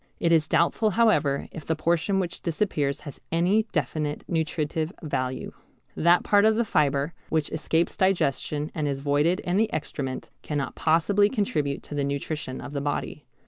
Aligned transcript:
It 0.19 0.31
is 0.31 0.47
doubtful 0.47 0.89
however 0.97 1.47
if 1.51 1.63
the 1.63 1.75
portion 1.75 2.19
which 2.19 2.41
disappears 2.41 3.01
has 3.01 3.21
any 3.31 3.67
definite 3.71 4.23
nutritive 4.27 4.91
value. 5.03 5.53
That 5.95 6.23
part 6.23 6.43
of 6.43 6.55
the 6.55 6.65
fibre 6.65 7.13
which 7.29 7.51
escapes 7.51 7.95
digestion 7.97 8.71
and 8.73 8.87
is 8.87 8.99
voided 9.01 9.41
in 9.41 9.57
the 9.57 9.71
excrement 9.71 10.29
cannot 10.41 10.73
possibly 10.73 11.29
contribute 11.29 11.83
to 11.83 11.93
the 11.93 12.03
nutrition 12.03 12.61
of 12.61 12.73
the 12.73 12.81
body. 12.81 13.27